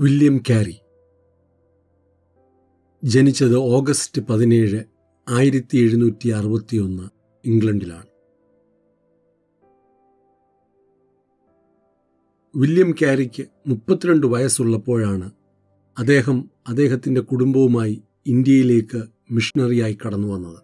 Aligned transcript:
William 0.00 0.42
കാരി. 0.50 0.80
ജനിച്ചത് 3.04 3.56
August 3.56 4.22
പതിനേഴ് 4.22 4.84
ആയിരത്തി 5.28 5.78
എഴുന്നൂറ്റി 5.78 6.28
അറുപത്തിയൊന്ന് 6.28 7.02
ഇംഗ്ലണ്ടിലാണ്. 7.44 8.06
വില്യം 12.56 12.94
കാരിക്ക് 13.02 13.46
മുപ്പത്തിരണ്ട് 13.66 14.26
വയസ്സുള്ളപ്പോഴാണ് 14.26 15.30
അദ്ദേഹം 15.98 16.50
അദ്ദേഹത്തിന്റെ 16.68 17.20
കുടുംബവുമായി 17.20 18.02
ഇന്ത്യയിലേക്ക് 18.26 19.02
മിഷണറിയായി 19.30 19.98
കടന്നു 20.06 20.28
വന്നത്. 20.28 20.58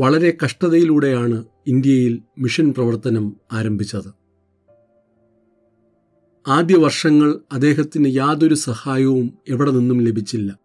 വളരെ 0.00 0.36
കഷ്ടതയിലൂടെയാണ് 0.44 1.44
ഇന്ത്യയിൽ 1.66 2.22
മിഷൻ 2.38 2.72
പ്രവർത്തനം 2.72 3.36
ആരംഭിച്ചത്. 3.52 4.25
ആദ്യ 6.48 6.76
വർഷങ്ങൾ 6.76 7.40
അദ്ദേഹത്തിന് 7.52 8.16
യാതൊരു 8.16 8.54
സഹായവും 8.54 9.38
എവിടെ 9.48 9.70
നിന്നും 9.70 10.00
ലഭിച്ചില്ല. 10.00 10.58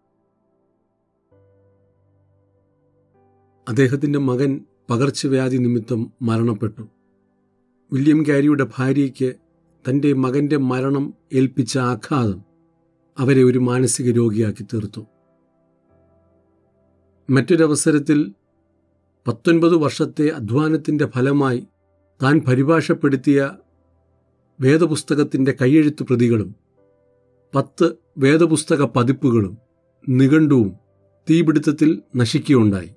അദ്ദേഹത്തിന്റെ 3.70 4.20
മകൻ 4.20 4.66
പകർച്ചവ്യാധി 4.90 5.58
നിമിത്തം 5.58 6.12
മരണപ്പെട്ടു. 6.22 6.90
വില്യം 7.94 8.24
ഗാരിയുടെ 8.28 8.68
ഭാര്യയ്ക്ക് 8.78 9.34
തന്റെ 9.90 10.14
മകന്റെ 10.14 10.58
മരണം 10.58 11.14
ഏൽപ്പിച്ച 11.34 11.78
ആഘാതം 11.78 12.42
അവരെ 13.20 13.44
ഒരു 13.44 13.60
മാനസിക 13.60 14.12
രോഗിയാക്കി 14.12 14.64
തീർത്തു. 14.64 15.08
മറ്റൊരവസരത്തിൽ 17.30 18.34
പത്തൊൻപത് 19.28 19.76
വർഷത്തെ 19.76 20.28
അധ്വാനത്തിന്റെ 20.28 21.06
ഫലമായി 21.06 21.68
താൻ 22.24 22.40
പരിഭാഷപ്പെടുത്തിയ 22.48 23.52
വേദപുസ്തകത്തിന്റെ 24.62 25.58
കൈയെഴുത്ത് 25.62 26.04
പ്രതികളും 26.04 26.56
പത്ത് 27.56 27.96
വേദപുസ്തക 28.18 28.84
പതിപ്പുകളും 28.86 29.58
നിഘണ്ടുവും 30.10 30.74
തീപിടുത്തത്തിൽ 31.30 32.02
നശിക്കുകയുണ്ടായി. 32.16 32.92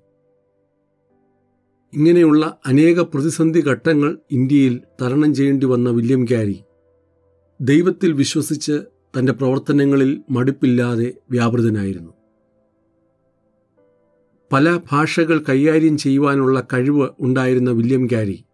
ഇങ്ങനെയുള്ള 1.92 2.58
അനേക 2.66 3.00
പ്രതിസന്ധി 3.00 3.60
ഘട്ടങ്ങൾ 3.60 4.18
ഇന്ത്യയിൽ 4.32 4.80
തരണം 5.02 5.34
ചെയ്യേണ്ടി 5.34 5.66
വന്ന 5.66 5.90
വില്യം 5.90 6.24
ക്യാരി 6.24 6.64
ദൈവത്തിൽ 7.60 8.12
വിശ്വസിച്ച് 8.12 8.82
തന്റെ 9.18 9.32
പ്രവർത്തനങ്ങളിൽ 9.32 10.22
മടുപ്പില്ലാതെ 10.30 11.14
വ്യാപൃതനായിരുന്നു. 11.30 12.12
പല 14.52 14.80
ഭാഷകൾ 14.92 15.44
കൈകാര്യം 15.48 15.98
ചെയ്യുവാനുള്ള 15.98 16.66
കഴിവ് 16.72 17.08
ഉണ്ടായിരുന്ന 17.20 17.70
വില്യം 17.70 18.06
ക്യാരി 18.06 18.44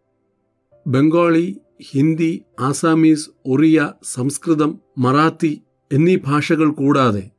ബംഗാളി 0.87 1.61
ഹിന്ദി 1.83 2.43
ആസാമീസ് 2.61 3.31
ഒറിയ 3.47 3.93
സംസ്കൃതം 4.05 4.81
മറാത്തി 4.99 5.63
എന്നീ 5.93 6.17
ഭാഷകൾ 6.17 6.71
കൂടാതെ 6.71 7.31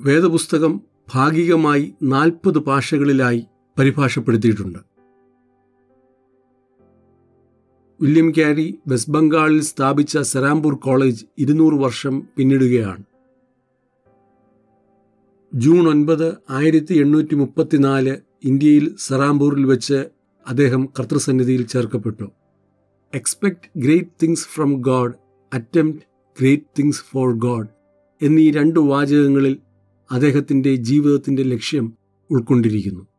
വേദപുസ്തകം 0.00 0.80
ഭാഗികമായി 1.14 1.94
നാൽപ്പത് 2.02 2.58
ഭാഷകളിലായി 2.58 3.46
പരിഭാഷപ്പെടുത്തിയിട്ടുണ്ട്. 3.78 4.78
വില്യം 8.00 8.30
ക്യാരി 8.30 8.78
വെസ്റ്റ് 8.88 9.12
ബംഗാളിൽ 9.12 9.62
സ്ഥാപിച്ച 9.62 10.18
സെറാംപൂർ 10.18 10.74
കോളേജ് 10.74 11.24
ഇരുന്നൂറ് 11.38 11.74
വർഷം 11.74 12.22
പിന്നിടുകയാണ്. 12.38 13.02
ജൂൺ 15.54 15.88
ഒൻപത് 15.88 16.36
ആയിരത്തി 16.50 16.94
എണ്ണൂറ്റി 16.94 17.34
മുപ്പത്തിനാല് 17.34 18.16
ഇന്ത്യയിൽ 18.44 18.96
സെറാംപൂരിൽ 18.98 19.64
വെച്ച് 19.64 20.04
അദ്ദേഹം 20.46 20.88
കർത്തൃസന്നിധിയിൽ 20.98 21.66
ചേർക്കപ്പെട്ടു. 21.66 22.30
Expect 23.14 23.68
great 23.76 24.10
things 24.22 24.46
from 24.48 24.72
God 24.72 25.14
attempt 25.54 26.02
great 26.40 26.62
things 26.78 27.02
for 27.02 27.38
God 27.38 27.66
എന്നീ 28.22 28.50
രണ്ട് 28.50 28.80
വാചകങ്ങളിൽ 28.80 29.58
അദ്ദേഹത്തിന്റെ 30.10 30.74
ജീവിതത്തിന്റെ 30.74 31.42
ലക്ഷ്യം 31.42 31.92
ഉൾക്കൊണ്ടിരിക്കുന്നു. 32.30 33.11